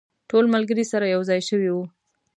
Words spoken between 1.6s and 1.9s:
وو.